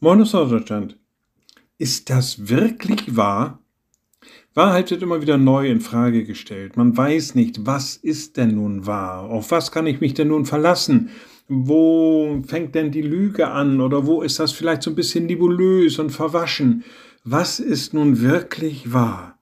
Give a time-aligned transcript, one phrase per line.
[0.00, 0.96] Moin aus Deutschland.
[1.76, 3.58] Ist das wirklich wahr?
[4.54, 6.76] Wahrheit wird immer wieder neu in Frage gestellt.
[6.76, 9.24] Man weiß nicht, was ist denn nun wahr?
[9.24, 11.10] Auf was kann ich mich denn nun verlassen?
[11.48, 13.80] Wo fängt denn die Lüge an?
[13.80, 16.84] Oder wo ist das vielleicht so ein bisschen nebulös und verwaschen?
[17.24, 19.40] Was ist nun wirklich wahr?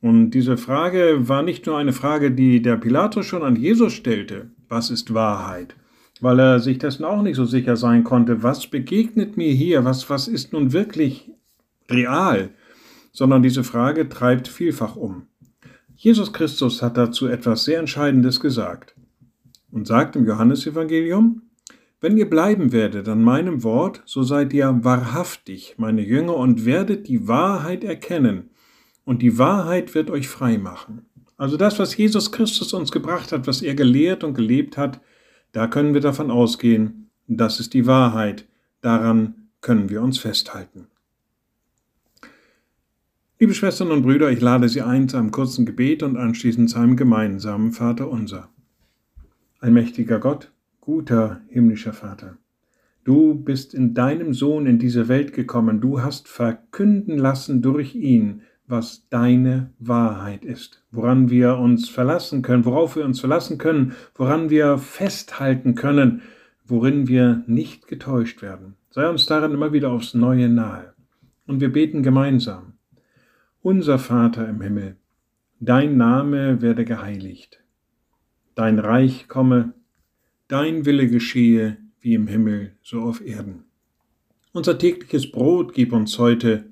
[0.00, 4.52] Und diese Frage war nicht nur eine Frage, die der Pilatus schon an Jesus stellte.
[4.70, 5.76] Was ist Wahrheit?
[6.22, 10.08] Weil er sich dessen auch nicht so sicher sein konnte, was begegnet mir hier, was,
[10.08, 11.32] was ist nun wirklich
[11.90, 12.50] real,
[13.10, 15.26] sondern diese Frage treibt vielfach um.
[15.96, 18.94] Jesus Christus hat dazu etwas sehr Entscheidendes gesagt
[19.72, 21.42] und sagt im Johannesevangelium,
[22.00, 27.08] wenn ihr bleiben werdet an meinem Wort, so seid ihr wahrhaftig, meine Jünger, und werdet
[27.08, 28.50] die Wahrheit erkennen,
[29.04, 31.06] und die Wahrheit wird euch frei machen.
[31.36, 35.00] Also das, was Jesus Christus uns gebracht hat, was er gelehrt und gelebt hat,
[35.52, 38.46] da können wir davon ausgehen, das ist die Wahrheit,
[38.80, 40.88] daran können wir uns festhalten.
[43.38, 46.78] Liebe Schwestern und Brüder, ich lade Sie ein zu einem kurzen Gebet und anschließend zu
[46.78, 48.48] einem gemeinsamen Vater unser.
[49.58, 52.38] Allmächtiger Gott, guter himmlischer Vater,
[53.04, 58.42] du bist in deinem Sohn in diese Welt gekommen, du hast verkünden lassen durch ihn,
[58.72, 64.48] was deine Wahrheit ist, woran wir uns verlassen können, worauf wir uns verlassen können, woran
[64.50, 66.22] wir festhalten können,
[66.64, 68.74] worin wir nicht getäuscht werden.
[68.90, 70.94] Sei uns darin immer wieder aufs Neue nahe.
[71.46, 72.72] Und wir beten gemeinsam.
[73.60, 74.96] Unser Vater im Himmel,
[75.60, 77.62] dein Name werde geheiligt,
[78.54, 79.74] dein Reich komme,
[80.48, 83.64] dein Wille geschehe wie im Himmel, so auf Erden.
[84.52, 86.71] Unser tägliches Brot gib uns heute,